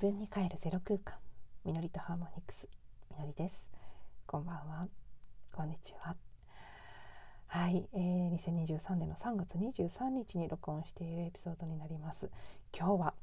[0.00, 1.16] 自分に帰るゼロ空間
[1.62, 2.66] みのりとハーモニクス。
[3.10, 3.62] みのりです。
[4.26, 4.88] こんばんは。
[5.52, 6.16] こんにちは。
[7.48, 12.30] はい、えー、2023年の3月23日に録音しているエピソードになります。
[12.74, 13.14] 今日は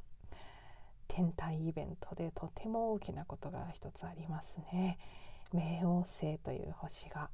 [1.08, 5.00] 天体イベントでとても大きなことが一つありますね。
[5.56, 7.32] 冥王星という星が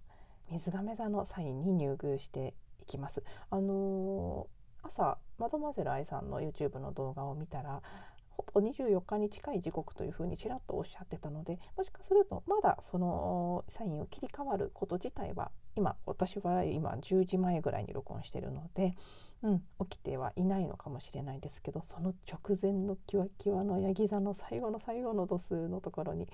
[0.51, 3.21] 水亀座のサインに入宮していきます。
[3.49, 7.81] あのー、朝マドマゼル愛さんの YouTube の動画を見たら
[8.37, 18.95] ほぼ24日に近い時刻というふうにちらっとおっしゃってたのでもしかするとまだそのサインを切り替わること自体は今私は今10時前ぐらいに録音してるので、
[19.41, 26.27] うん、起きてはいないのかもしれないですけどその直前のキワキワのヤギ座の最後の最後の度数のところに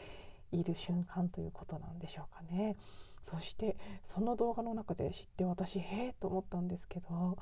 [0.51, 2.75] いる瞬間ということなんでしょうかね。
[3.21, 7.37] そしてその動画の中で知って私へえと思ったんですけど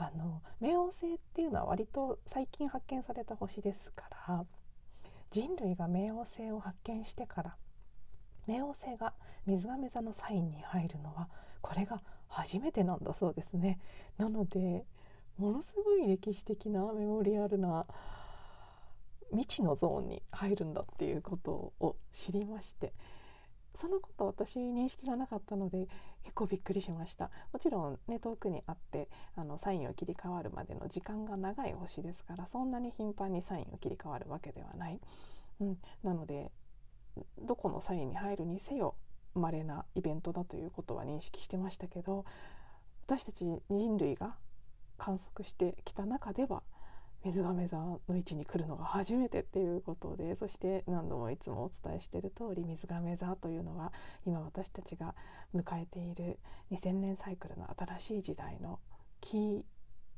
[0.00, 4.44] あの冥王星っていうのは割と最近発見された星ですから
[5.30, 7.56] 人類が冥王星を発見してから
[8.46, 9.12] 冥王星が
[9.44, 11.28] 水亀座のサインに入るのは
[11.60, 13.80] これが初めてなんだそうですね。
[14.18, 14.84] なので
[15.36, 17.86] ものすごい歴史的なメモリアルな
[19.30, 22.92] 未知のゾーンに入るんだっていうことを知りまして
[23.78, 25.86] そのこと私認識がなかったので
[26.24, 27.30] 結構びっくりしました。
[27.52, 35.00] もちろんね遠くにあってあのサインを切り替わるまでの時間が長い星ですからそんなに頻繁にサインを切り替わるわけではない、
[35.60, 36.50] うん、なので
[37.40, 38.96] どこのサインに入るにせよ
[39.34, 42.24] 稀なイベントだということは認識してましたけど
[43.06, 44.34] 私たち人類が
[44.96, 46.62] 観測してきた中では
[47.28, 53.92] 水亀座の位置に来るのが初めてっていうことでそして何度もいつもお伝えしている通り水亀座というのは
[54.26, 55.14] 今私たちが
[55.54, 56.38] 迎えている
[56.72, 58.78] 2000年サイクルの新しい時代の
[59.20, 59.62] キー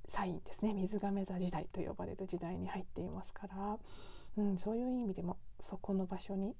[0.07, 3.79] サインですね水亀座時代と呼ばれる時代に入っていますから、
[4.37, 6.55] うん、そういう意味でもそこの場所に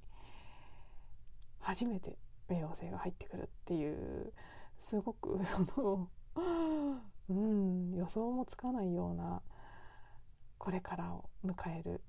[1.61, 2.17] 初めて
[2.49, 4.33] 冥王星が入ってくるっていう
[4.81, 5.39] すごく
[7.29, 9.41] うん、予想もつかないような
[10.61, 12.03] これからを迎える。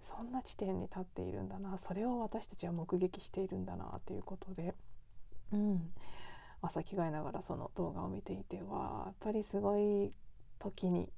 [0.00, 1.76] そんな地点に立っているんだな。
[1.76, 4.00] それを私たちは目撃しているんだな。
[4.06, 4.74] ということで、
[5.52, 5.92] うん、
[6.62, 10.12] 朝着替えながらその動画を見ていてはやっぱりすごい
[10.60, 11.10] 時に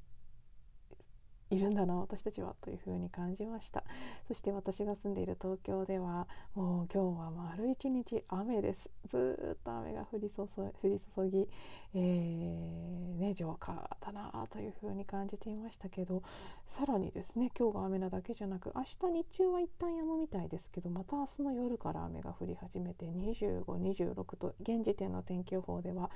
[1.51, 3.85] いるんだな私たちはというふうに感じました。
[4.27, 8.91] そして私が住んでいる東京ではもう今日は丸一日雨です。
[9.07, 11.49] ずっと雨が降り注降り注ぎ、
[11.95, 16.23] えー、ね浄化だなというふうに感じていましたけど
[16.67, 26.11] さらにですね今日が雨なだけじゃなく明日日中は一旦止むみたいですけどまた明日の夜から雨が降り始めて2526と現時点の天気予報では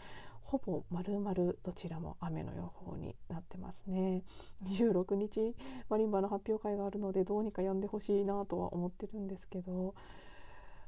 [0.51, 4.25] ほぼ丸々どちらも雨の予報になってますね。
[4.65, 5.55] 26日
[5.89, 9.95] マリンバの発表会があるのでどうにか止んでほしいなとは思ってるんですけど。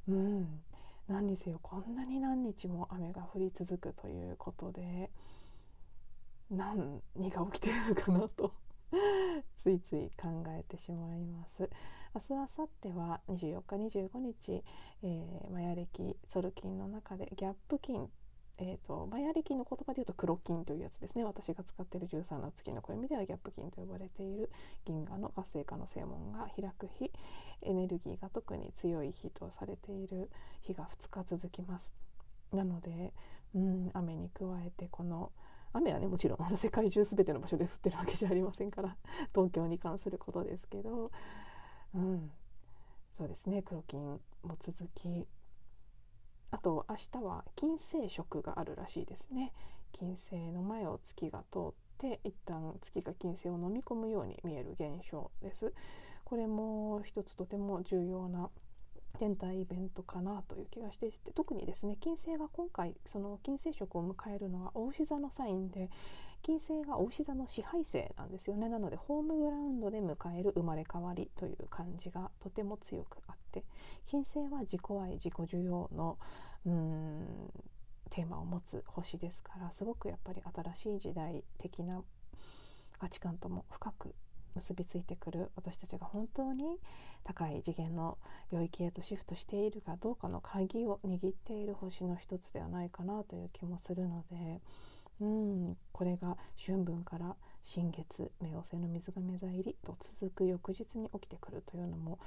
[0.09, 0.63] うん。
[1.07, 5.11] 何にせよこんなに何日も雨が降り続くということで
[6.51, 8.53] 何が起きてるのかなと
[9.57, 11.71] ついつい考えてしまいます。
[12.15, 14.65] 明日明後日は24日25日、
[15.03, 18.11] えー、マヤ暦ソルキンの中でギャップ金
[18.65, 21.25] えーと、マヤ暦の言葉で言うと黒金というやつですね。
[21.25, 24.51] 私が使っている13の月の暦ではギャップ金と呼ばれている
[24.85, 27.11] 銀河の活性化の正門が開く日。
[27.63, 30.31] エネルギーが特に強い日とされている
[30.63, 31.93] 日が2日続きます。
[32.53, 33.13] なので、
[33.55, 35.33] うん、雨に加えてこの
[35.73, 38.97] 雨はねもちろん世界中全ての場所で降ってるわけじゃありませんから
[39.35, 41.11] 東京に関することですけど、
[41.95, 42.31] うん、
[43.17, 43.63] そうですね。
[43.63, 45.27] 黒金も続き
[46.53, 49.53] あと明日は金星食があるらしいですね。
[49.93, 55.73] 金星の前を月が通って一旦月が金星を飲み込むように見える現象です。
[56.25, 58.51] これも一つとても重要な
[59.19, 65.91] 天体イベントかなという気がしていて特にですね金星が今回その金星食を迎えるのはお牛座のサインで
[66.43, 68.69] 金星がお牛座の支配星なんですよね。
[68.69, 73.65] なのでホームグラウンドで迎える生まれ変わりという感じがとても強くあって
[74.07, 76.19] 金星は自己愛自己需要の
[76.67, 77.53] うん
[78.11, 80.43] テーマを持つ星ですからすごくやっぱり
[80.75, 82.03] 新しい時代的な
[82.99, 84.15] 価値観とも深く
[84.55, 86.79] 結びついてくる私たちが本当に
[87.25, 88.19] 高い次元の
[88.53, 94.61] 領域へとシフトしているかどうかの鍵を握っている星の一つではないかなという気もするので
[95.23, 95.77] うん。
[95.93, 102.19] これが春分から新月冥王星の水亀座入りと続く翌日に起きてくるというのも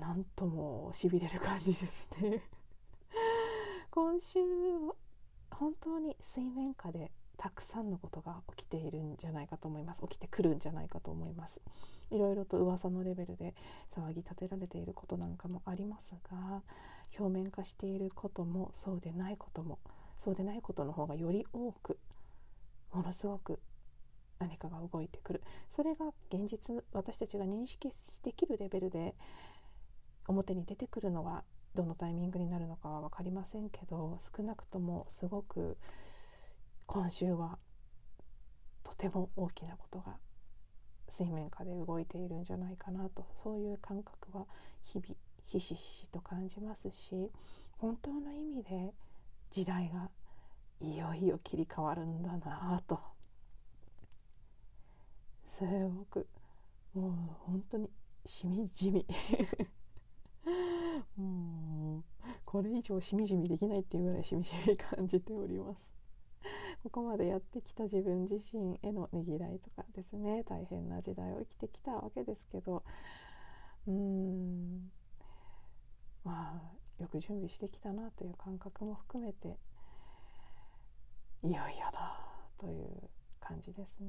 [0.00, 2.42] 何ともしびれる感じですね。
[3.90, 4.94] 今週は
[5.50, 10.02] 本当に水面下でたくさんのことが起きているんじゃないかと思います。
[10.02, 11.60] 起きてくるんじゃないかと思います
[12.10, 13.54] いろいろと噂のレベルで
[13.96, 16.62] 騒ぎ立てられていることなんかもありますが
[17.18, 19.78] 表面化していることもそうでないことも
[20.24, 21.98] そうでないことの方がより多く
[22.94, 23.60] ものすごく
[24.38, 25.42] 何かが動いてくる。
[25.68, 27.90] それが現実私たちが認識
[28.22, 29.14] できるレベルで
[30.26, 31.44] 表に出てくるのは
[31.74, 35.76] どのタイミングになるのかは分かりませんけど少なくともすごく
[36.86, 37.58] 今週は
[38.82, 40.16] とても大きなことが
[41.06, 44.46] 水面下で動いているんじゃないかなとそういう感覚は
[44.84, 47.30] 日々ひしひしと感じますし
[47.76, 48.94] 本当の意味で
[49.54, 50.10] 時代が
[50.80, 52.98] いよいよ切り替わるんだなと。
[55.56, 56.26] すごく
[56.92, 57.12] もう
[57.46, 57.88] 本当に
[58.26, 59.06] しみじみ。
[61.16, 62.02] もう
[62.44, 65.80] これ以上しみじみできないっていうぐらいしみじみ感じております。
[66.82, 70.42] ここまでやってきた自分自身へのねぎらいとかですね。
[70.42, 72.82] 大変な時代を生きてきたわけですけど。
[73.86, 74.90] うーん。
[76.24, 79.58] まあよく準備してきたなという感覚も含めて
[81.42, 82.18] いよいよだ
[82.58, 83.10] という
[83.40, 84.08] 感じですね。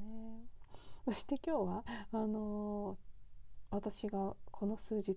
[1.04, 1.84] そして今日は
[2.14, 5.14] あのー、私がこの数日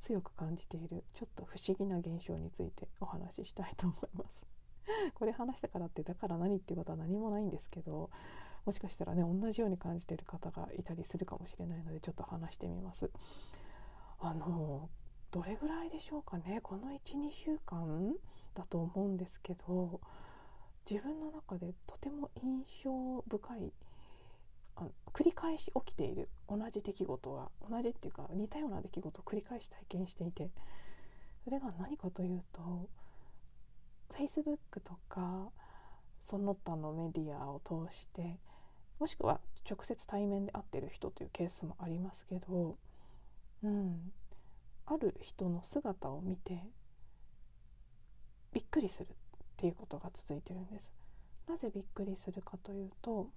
[0.00, 4.42] 強く感じているちょっと不思議な現象についてお話ししたいと思います。
[5.14, 8.10] これ話したからってだから何っていうことは何もないんですけど
[8.66, 13.12] もしかしたらね同じように感じている方がいたりするかもしれないのでちょっと話してみます。
[14.18, 14.90] あの
[15.34, 16.60] どれぐらいでしょうかね？
[16.62, 18.14] この12週間
[18.54, 20.00] だと思うんですけど
[20.88, 23.72] 自分の中でとても印象深い
[24.76, 30.50] あの繰り返し起きている同じ出来事が同じっていうか似たような出来事を繰り返し体験していて
[31.42, 32.88] それが何かというと
[34.16, 35.50] Facebook とか
[36.22, 38.38] その他のメディアを通して
[39.00, 42.76] もしくは直接対面で会ってる人というケースもありますけど、
[43.64, 44.12] うん、
[44.86, 46.62] ある人の姿を見て
[48.52, 49.10] びっくりするっ
[49.56, 50.92] ていうことが続いてるんです。
[51.48, 53.28] なぜびっくりするかというと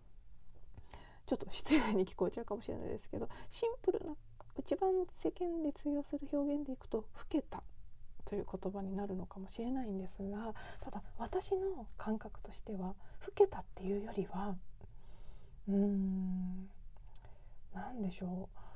[1.26, 4.16] ちょっと失礼に聞こえちゃうかもしれないですけどシンプルな
[4.58, 7.62] 一番世間で通用する表現でいくと「老けた」
[8.24, 12.96] という言葉になるのかもしれないんですがただ私の感覚としては
[13.26, 14.56] 老けたっていうよりは
[15.68, 16.70] うーん
[17.74, 18.67] 何でしょう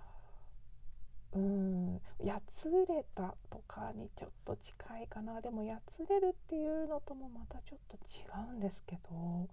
[1.33, 2.01] うん。
[2.23, 5.41] やつれたとかにちょっと近いかな。
[5.41, 8.23] でもやつれるっていうのともまたちょっと違
[8.53, 9.47] うんですけど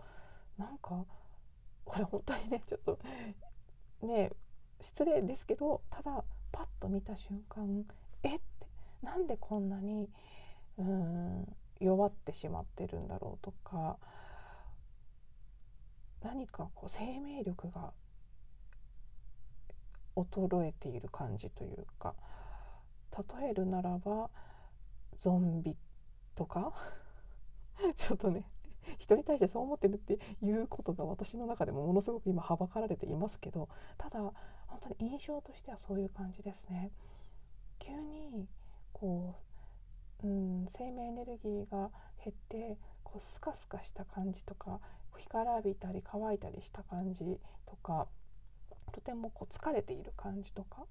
[0.58, 1.04] なんか
[1.84, 2.98] これ本当にねちょっと
[4.02, 4.30] ね
[4.80, 7.84] 失礼ですけどただパッと見た瞬間
[8.22, 8.66] えって
[9.02, 10.08] なんでこんなに
[10.78, 13.96] うん弱ってしまってるんだろうとか
[16.22, 17.92] 何かこう生命力が
[20.24, 22.14] 衰えている感じというか
[23.40, 24.30] 例えるならば
[25.16, 25.76] ゾンビ
[26.34, 26.72] とか？
[27.96, 28.44] ちょっとね
[28.98, 33.68] 人に対してそう思ってるっていうことが私の中でもものすごく今はばかられていますけど
[33.98, 34.34] ただ本
[34.80, 36.90] 当に印象としてはそういう感じですね。
[37.78, 38.48] 急に
[38.92, 39.36] こ
[40.22, 41.90] う、うん、生命エネルギーが
[42.24, 44.80] 減ってこうスカスカした感じとか
[45.12, 48.08] 干からびたり乾いたりした感じとか
[48.92, 50.84] とてもこう疲れている感じとか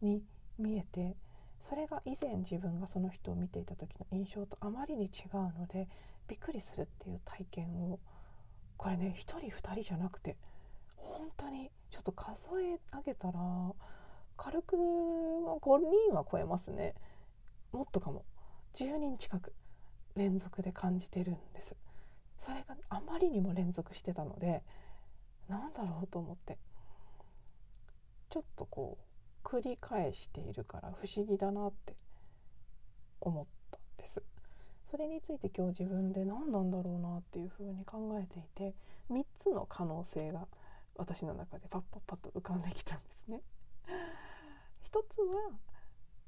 [0.00, 0.22] に
[0.58, 1.16] 見えて
[1.60, 5.88] それが以前自分がその人を見ていた時の印象とあまりに違うので
[6.28, 7.98] びっくりするっていう体験を。
[8.76, 10.36] これね1人2人じゃなくて
[10.94, 13.40] 本当にちょっと数え上げたら
[14.36, 15.78] 軽く5
[16.08, 16.94] 人は超えますね。
[17.72, 18.24] もっとかも。
[18.74, 19.52] 10人近く
[20.14, 21.74] 連続で感じてるんです。
[22.38, 24.62] それがあまりにも連続してたので
[25.48, 26.58] なんだろうと思って。
[28.30, 31.96] ちょっとこう繰り返しているから不思議だなって
[33.20, 34.22] 思ったんです
[34.90, 38.74] それについて今日自分で何なんだろうなっていうふうに考えていて
[39.10, 40.46] 3つの可能性が
[40.96, 43.40] 私の中でパッパッパッと浮かんできたんですね。
[44.82, 45.50] 一つは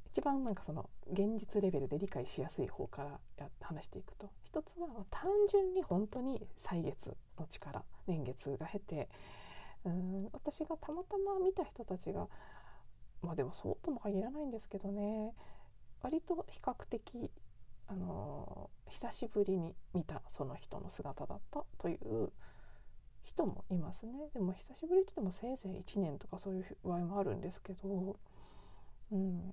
[0.07, 9.09] 一番なんかその現実レベルで理解しやすい方からや話していくと一つは単純に本当に歳月の力年月が経て
[9.85, 12.29] うん私がたまたま見た人たちが
[13.23, 15.33] まあでもそうとも限らないんですけどね
[16.03, 17.31] 割と比較的
[17.87, 22.31] あの久しぶりに見たその人の姿だったという
[23.23, 24.13] 人もいますね。
[24.33, 28.17] でも久しぶりって言ってもせいぜい1年とかそういう場合もあるんですけど、
[29.13, 29.53] うん、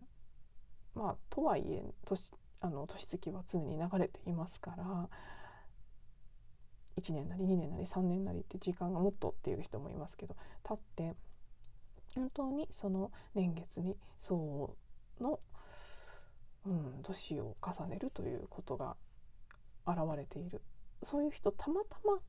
[0.95, 2.31] まあとはいえ年
[2.61, 5.09] あの年月は常に流れていますから
[6.99, 11.15] 1年なり2年なり3年なりって時間がもっとっていう人もいますけど経って
[12.15, 14.75] 本当にその年月に相応
[15.21, 15.39] の、
[16.65, 18.95] うん、年を重ねるということが
[19.85, 20.61] 現れている。
[21.03, 22.19] そういう人たまたま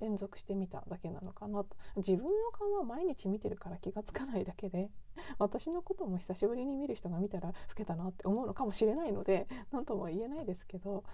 [0.00, 1.76] 連続してみただけなのかなと。
[1.96, 4.90] 自分の顔は毎日見てるから気が付かないだけで
[5.38, 11.04] 私のことも久しぶりに見る人が見たら老けたなって思うのかもしれないので何とも言えないですけど、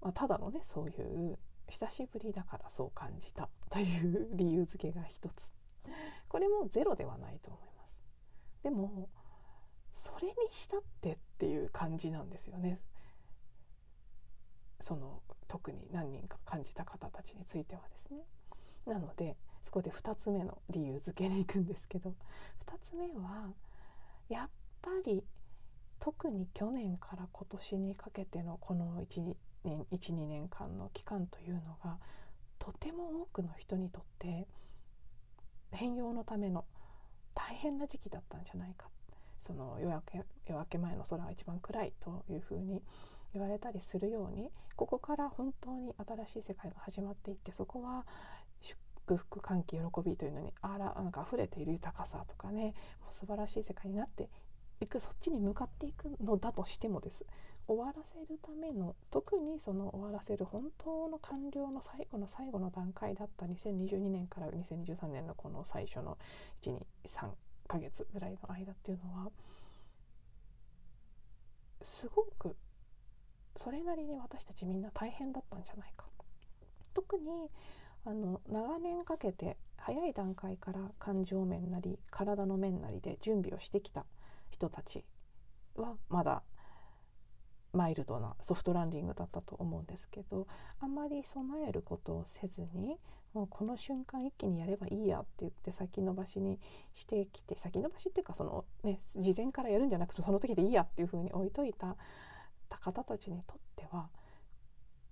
[0.00, 1.38] まあ、ただのねそういう
[1.70, 5.52] 久しぶりだからそう感じたという理由付けが一つ。
[6.28, 7.92] これもゼロではないと思います。
[8.62, 9.08] でも
[9.92, 12.80] それにしたってっていう感じなんですよね。
[14.80, 18.20] その特に何人か感じた方たちについてはですね。
[18.86, 22.14] なのでそこで2つ目の理由付けに行くんですけど
[22.66, 23.52] 2つ目は
[24.28, 24.48] やっ
[24.80, 25.22] ぱり
[25.98, 31.98] 特に去年から今年にかけてのこの1年12年間の期間というのが
[32.58, 34.46] とても多くの人にとって
[35.72, 36.64] 変容のための
[37.34, 38.88] 大変な時期だったんじゃないか。
[39.40, 42.82] その夜明け夜明け前の空が一番暗いというふうに
[43.32, 45.94] 言われたりするようにここから本当に
[46.26, 48.04] 新しい世界が始まっていってそこは
[48.60, 54.28] 祝福歓喜喜びというのにあらなんか溢れている豊かさとかねもう素晴らしい世界になって
[54.80, 57.24] いくそっちに向かっていくのだとしてもです。
[57.66, 66.18] 終わらせるための特にその終わらせる本当の完了の最後の最後の段階だった2022年から2023年のこの最初の
[66.62, 67.30] 123
[67.68, 69.30] ヶ月ぐらいの間っていうのは
[71.82, 72.56] すごく
[73.56, 76.06] それなりに私たちみんな大変だったんじゃないか。
[76.94, 77.50] 特に
[78.04, 84.04] あの長年かけて早い段階から感情面なり体の面なりで準備をしてきた
[84.50, 85.04] 人たち
[85.76, 86.42] はまだ
[87.72, 90.46] マイルドなソフトランディングだったと思うんですけど
[90.80, 92.98] あまり備えることをせずに
[93.32, 96.58] もうこの瞬間一気にやればいいやって言って先延ばしに
[96.94, 101.96] してきて先延ばしっていうかそのね事前からやるんじゃなくてその時でいいやっていうふうに置いといた
[102.68, 104.08] 方たちにとっては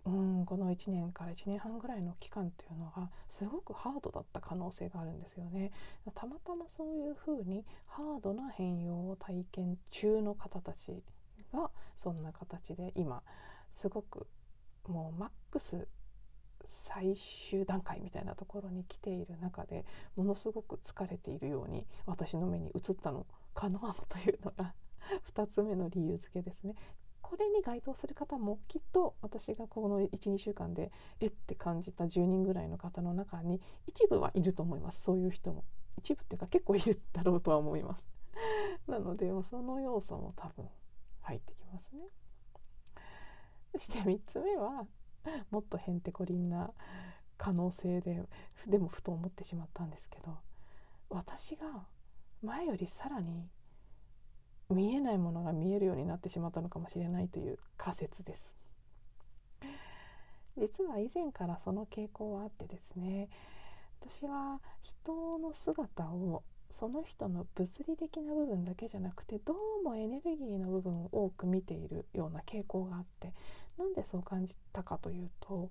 [0.05, 5.71] うんこの1年から1年半ぐらいの期間っていうのがすごくハードだった可能性があるんですよね。
[6.15, 11.03] たまたまそういうふうにハードな変容を体験中の方たち
[11.52, 13.23] がそんな形で今
[13.73, 14.26] すごく
[14.87, 15.88] もうマックス
[16.64, 17.17] 最
[17.50, 19.85] 終段階みたいなところに来ている中で
[20.17, 23.78] ものすごく疲れているように私の目に映ったのかな
[24.09, 24.75] というのが
[25.35, 26.75] 2つ目の理由付けですね。
[27.23, 30.90] これに該当する方もきっと私がこの12週間で
[31.21, 35.02] えって感じた10人ぐらいの方の中に一部はいると思います。
[35.02, 35.64] そういう人も。
[35.99, 38.05] 一部っていうか結構いるだろうとは思います。
[38.87, 40.67] なのでその要素も多分
[41.28, 42.00] 入ってきますね。
[43.73, 44.87] そして3つ目は
[45.50, 46.70] もっとへんてこりんな
[47.37, 48.23] 可能性で
[48.66, 50.38] でもふと思ってしまったんですけど
[51.11, 51.87] 私が
[52.42, 53.47] 前よりさらに
[54.70, 58.56] 見えないものが見えるようになってしまったのかもしれないという仮説です。
[60.56, 63.28] 実は以前からその傾向はあってですね
[64.00, 73.32] 私は人の姿をその人の物理的な部分だけじゃなくてどうもエネルギーの部分を多く見ているような傾向があって
[73.78, 75.70] なんでそう感じたかというと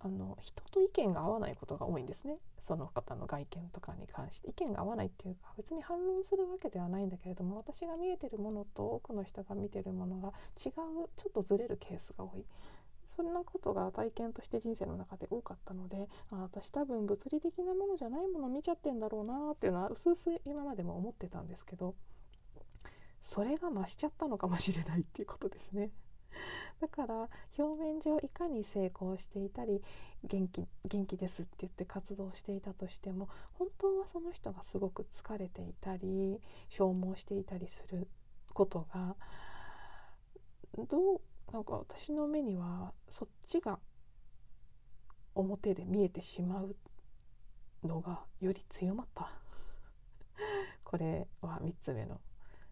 [0.00, 2.36] あの人と意見が合わないことが多いんですね。
[2.58, 4.50] その方の外見とかに関して。
[4.50, 10.32] 意見が合わないっていうか別に反論するわけではないんだけれども私が見えてるものと多くの人が見てるものが
[10.64, 12.44] 違うちょっとずれるケースが多い。
[13.16, 21.94] そんなことが体験として人生の中で多かったのであ私多分物理的なものじゃないもの見ちゃってんだろうなっていうのはうすうす今までも思ってたんですけど
[23.22, 25.90] それが増しちゃったのかもしれないっていうことですね。
[26.80, 29.82] だから表面上いかに成功していたり
[30.24, 38.06] 元気元気ですって言って活動していたとしても本当はその人がすごく疲れていたり消耗していたりする
[38.52, 39.16] ことが
[40.88, 41.20] どう
[41.52, 43.78] なんか私の目にはそっちが
[45.34, 46.76] 表で見えてしまう
[47.84, 49.30] のがより強まった。
[50.84, 52.20] これは3つ目の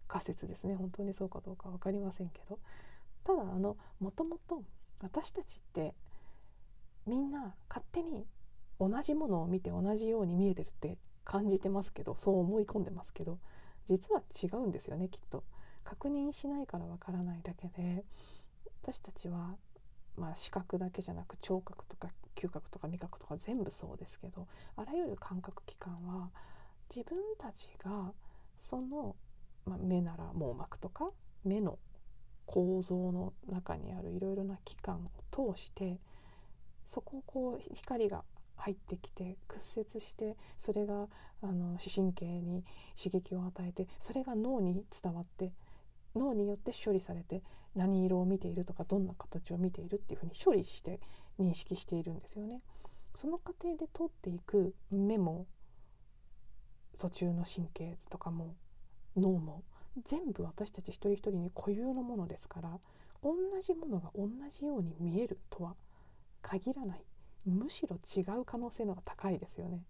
[0.08, 0.74] 仮説ですね。
[0.74, 2.58] 本当にそうかどうか分かりませんけど。
[3.24, 4.62] ただあのもともと
[5.00, 5.94] 私たちって
[7.06, 8.26] みんな勝手に
[8.78, 13.38] 同じものを見て同じように見えてるって感じてますけどそう思い込んでますけど
[13.86, 15.44] 実は違うんですよねきっと。
[15.84, 18.04] 確認しないからわからないだけで。
[18.86, 19.56] 私たちは、
[20.18, 26.28] まあ、視覚だけじゃなく聴覚とか嗅覚とか味覚とか全部そうですけどあらゆる感覚器官は
[26.94, 28.12] 自分たちが
[28.58, 29.16] その、
[29.64, 31.08] まあ、目なら網膜とか
[31.44, 31.78] 目の
[32.44, 35.98] 構造の中にあるいろいろな器官を通して
[36.84, 38.22] そこをこう光が
[38.56, 41.08] 入ってきて屈折してそれが
[41.42, 42.64] あの視神経に
[43.02, 45.52] 刺激を与えてそれが脳に伝わって
[46.14, 47.42] 脳によって処理されて
[47.74, 51.00] 何色を見ているとかどんな形を見ているっていうふうに処理して
[51.38, 52.60] 認識しているんですよね。
[53.14, 55.46] その過程で通っていく目も
[56.98, 58.54] 途中の神経とかも
[59.16, 59.62] 脳も
[60.04, 62.80] 全部私たち一人一人に固有のものですから
[63.22, 65.74] 同じものが同じように見えるとは
[66.42, 67.04] 限らない
[67.46, 69.82] むしろ違う可能性の方が高いですよね。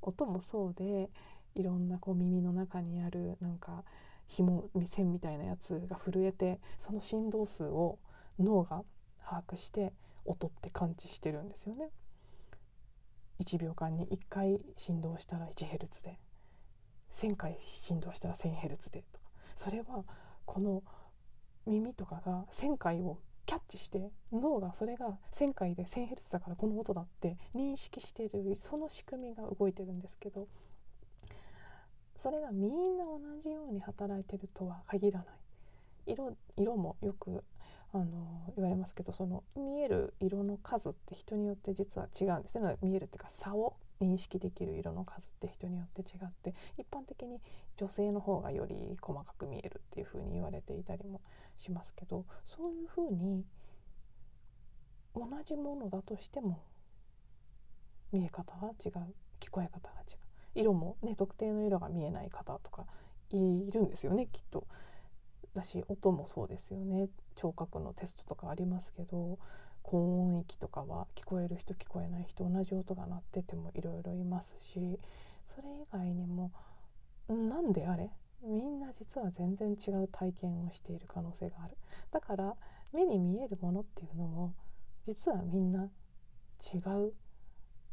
[0.00, 1.10] 音もそうで
[1.54, 3.84] いろんなこう耳の中にあるなんか
[4.32, 7.98] 紐線みたいなやつが震えてその振動数を
[8.38, 8.82] 脳が
[9.22, 9.92] 把握して
[10.24, 11.90] 音って感知してるんですよね。
[13.40, 16.18] 1秒間に1回振動したら 1Hz で
[17.12, 20.04] 1,000回振動したら 1,000Hz でとかそれは
[20.46, 20.82] この
[21.66, 30.46] 耳とかが1,000回をキャッチして脳がそれが1,000回で 1,000Hz だからこの音だって認識してるその仕組みが動いてるんですけど
[32.16, 35.26] それがみんな同じように働いてるとは限らない。
[36.06, 37.44] 色色もよく
[37.92, 42.58] あの言われますけどその見える色の数って人によって実は違うんです。
[42.58, 47.40] ね見えるっていうか差を認識できる色の数って人によって違って一般的に
[47.76, 51.20] 女性の方がより細かく見えるっていうふうに言われていたりも
[51.56, 53.44] しますけどそういうふうに
[55.14, 56.58] 同じものだとしても
[58.10, 59.14] 見え方が違う。
[59.40, 60.21] 聞こえ方が違う。
[60.54, 62.86] 色もね特定の色が見えない方とか
[63.30, 64.66] いるんですよねきっと。
[65.54, 67.08] だし音もそうですよね。
[67.34, 69.38] 聴覚のテストとかありますけど
[69.82, 74.98] 高音域とかは聞こえる人聞こえない人同じ音が鳴っててもいろいろいますし
[75.54, 76.52] それ以外にも
[77.28, 78.10] 何であれ？
[78.44, 81.76] みんな実は全然違う体験をしている可能性がある。
[82.10, 82.54] だから
[82.92, 84.54] 目に見えるものっていうのも
[85.06, 85.90] 実はみんな
[86.72, 87.12] 違う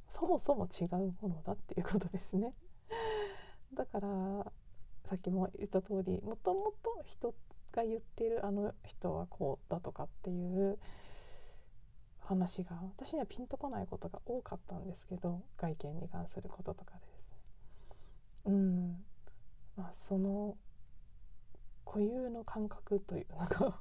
[0.10, 2.54] そもそも違うものだっていうことですね。
[3.74, 4.52] だから
[5.06, 7.34] さっきも言った通りもともと人
[7.72, 10.80] が言ってるあの人はこうだとかっていう
[12.20, 17.38] 話が私にはピンとこないことが多かったんですけど外見に関することとかでですね。
[18.46, 19.06] うん。
[19.76, 20.58] まあその
[21.86, 23.80] 固有の感覚というのが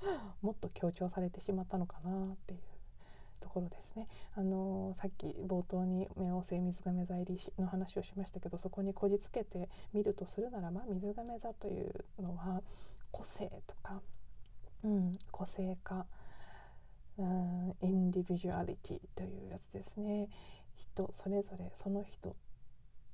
[0.42, 2.60] もっと強調されてしまったのかなっていう。
[3.40, 4.08] ところですね。
[4.34, 12.62] あのさっき冒頭に冥王星水亀座入りの話をしましたけどそこにこじつけてみるとするならば水亀座というのは
[13.10, 14.00] 個性とか、
[14.84, 16.06] うん、個性化
[17.22, 20.28] ん、インディビジュアリティというやつですね
[20.76, 22.36] 人それぞれその人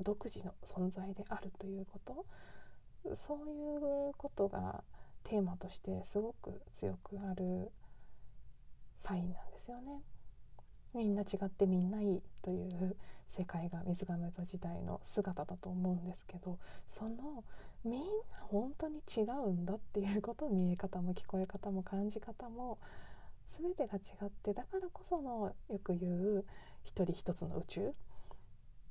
[0.01, 2.27] 独自の存在であるということ
[3.15, 4.83] そういうことが
[5.25, 7.71] テーマとしてすごく強くある
[8.97, 10.03] サインなんですよね。
[10.95, 12.97] みんな違ってみんないいという
[13.29, 17.45] 世界が水亀座時代の姿だと思うんですけどその
[17.85, 18.07] みんな
[18.49, 22.79] 本当に違うんだっていうこと見え方も聞こえ方も感じ方も
[23.61, 26.45] 全てが違ってだからこそのよく言う
[26.85, 27.95] 一人一つの宇宙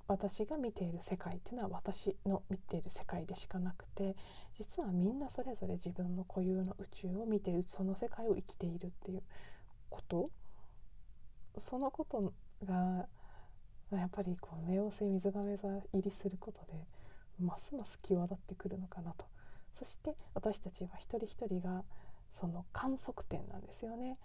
[0.08, 4.16] 私が見ている世界っていうのは私の見ている世界でしかなくて
[4.58, 9.24] 実はみんなそれぞれ自分の固有の宇宙を見てその世界を生きているっていう
[9.90, 10.30] こと
[11.60, 12.34] そのこと
[12.66, 13.08] が
[13.92, 16.74] やっぱりこう冥王星水亀座入りすることで
[17.40, 19.26] ますます際立ってくるのかなと
[19.78, 21.84] そして私たちは一人一人が
[22.32, 24.18] その観測点なんですよね。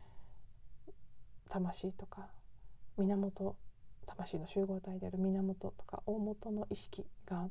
[1.51, 2.29] 魂とか
[2.99, 3.57] 源
[4.07, 7.49] 魂の集合体である源とか大元の意識が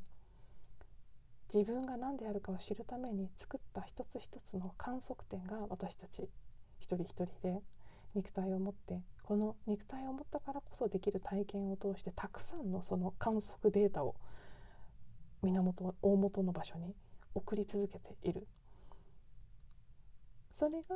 [1.54, 6.30] 自分が何であるかを知るために作った一つ一つの観測点が私たち
[6.80, 7.62] 一人一人で
[8.18, 14.16] 肉体を持ってこの肉体を持ったからこそできる体験を通してたくさんのその観測データを
[15.44, 16.96] 源大元の場所に
[17.36, 18.48] 送り続けている。
[20.52, 20.96] それが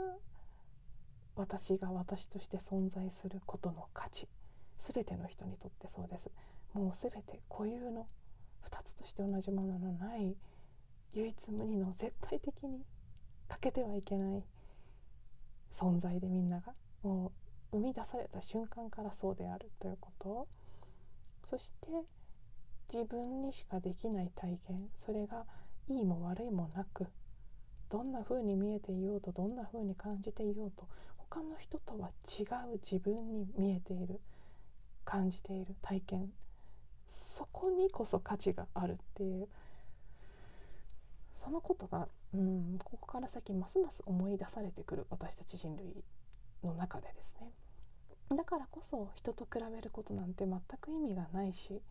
[1.36, 4.27] 私が私として存在することの価値
[4.79, 6.31] 全ての人にとってそうです。
[6.73, 8.07] もう全て固有の
[8.63, 10.36] 2つとして同じもののない
[11.13, 12.84] 唯一無二の絶対的に
[13.49, 14.43] 欠けてはいけない
[15.71, 17.31] 存在でみんながも
[17.73, 20.47] う生み出された瞬間からそうであるということ。
[21.45, 21.87] そして
[22.93, 24.89] 自分にしかできない体験。
[24.97, 25.45] それが
[25.87, 27.07] いいも悪いもなく
[27.89, 30.87] どんな風に見えていようとどんな風に感じていようと
[31.17, 34.21] 他の人とは違う自分に見えている
[35.03, 36.29] 感じている体験。
[37.09, 39.47] そこにこそ価値があるっていう。
[41.43, 46.03] そのことが、うん、ここから先ますます思い出されてくる私たち人類。
[46.63, 47.52] の中でですね。
[48.38, 51.82] だからこそ人と比べることなんて全く意味がないし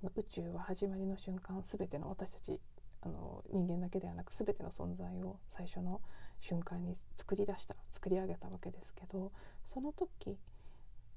[0.00, 2.60] その宇宙は始まりの瞬間全ての私たち
[3.00, 6.00] あの人間だけではなく全ての存在を最初の
[6.40, 9.32] 瞬間に作り出した作り上げたわけですけど
[9.64, 10.36] その時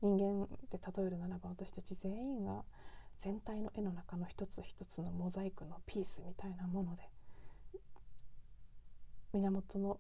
[0.01, 2.63] 人間で例えるならば私たち全員が
[3.19, 7.03] 全体の絵の中の一つ一つのモザイクのピースみたいなもので
[9.33, 9.99] 源の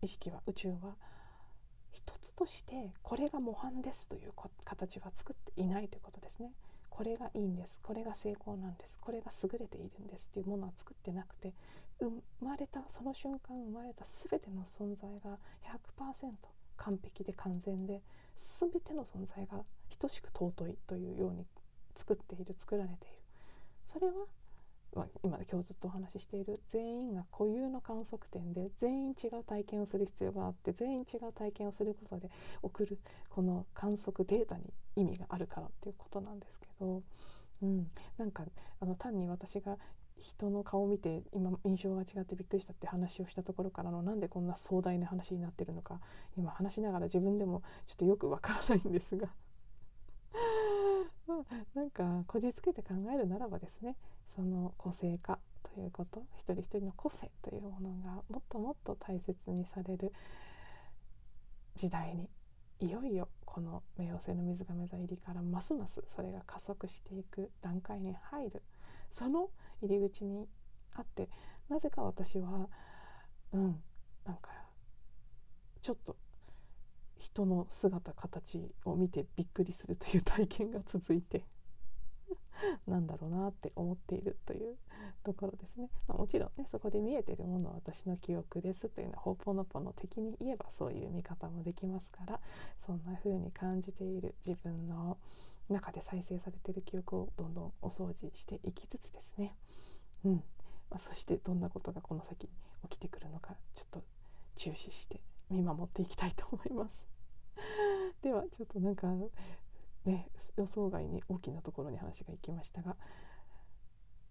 [0.00, 0.96] 意識は宇宙は
[1.92, 4.32] 一つとしてこれが模範ですという
[4.64, 6.52] 形は作っていないということですね。
[6.88, 7.78] これがいいんです。
[7.82, 8.98] これが成功なんです。
[9.00, 10.26] これが優れているんです。
[10.30, 11.54] っていうものは作ってなくて
[11.98, 15.38] 生まれたその瞬間生まれた全ての存在が
[15.98, 16.32] 100%
[16.76, 18.00] 完璧で完全で
[18.58, 19.64] 全ての存在が
[19.98, 21.46] 等しく尊いというように
[21.94, 23.16] 作っている作られている。
[23.84, 24.12] それは、
[24.94, 32.30] まあ、今今日ずっとお話ししている全員が固有の観測点で全員違う体験をする必要があって全員違う体験をすることで
[32.62, 32.98] 送る
[33.28, 34.64] この観測データに
[34.96, 37.02] 意味があるからっていうことなんですけど、
[37.62, 37.86] うん、
[38.18, 38.44] なんか
[38.80, 39.76] あの単に私が
[40.20, 46.00] 人の顔を見て今印象が違ってびっくりしたって話をしたところからのなんでこんな壮大な話になってるのか
[46.36, 49.28] 今話しながら自分でもちょっとよくわからないんですが
[51.26, 53.96] まあなんかこじつけて考えるならばですね
[54.34, 55.38] その個性化
[55.74, 60.12] ということ一人一人の個性というものがもっともっと大切にされる
[61.74, 62.28] 時代に
[62.80, 68.62] いよいよこの冥王星の水亀座入りからますますそれが加速していく段階に入る。
[69.10, 69.50] その
[69.82, 70.46] 入り口に
[70.94, 71.28] あって
[71.68, 72.68] なぜか私は
[73.52, 73.82] うん
[74.24, 74.50] なんか
[75.82, 76.16] ちょっと
[77.16, 81.44] 人の姿形を見てびっくりするという体験が続いて。
[82.86, 84.76] なんだろうなって思っているという
[85.24, 92.40] ところですね、まあ、もちろんねそこで見えてるものは私の記憶ですというのはほぽのぽの敵に言えばそういう見方もできますから
[92.84, 95.16] そんな風に感じている自分の
[95.68, 99.54] 中で再生されてる記憶をどんどんお掃除していきつつですね、
[100.24, 100.32] うん。
[100.90, 102.48] まあ、そしてどんなことがこの先
[102.88, 104.02] 起きてくるのかちょっと
[104.56, 106.98] 注視して見守っていきたいと思います。
[108.22, 109.08] ではちょっとなんか
[110.04, 112.96] ね予想外に大きなところに話がいきましたが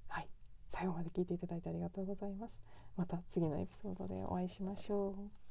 [0.08, 0.30] はい
[0.68, 2.62] 最後まで聞いていただいてありがとうございます。
[2.96, 5.49] また次のエピソードでお会いしましょう。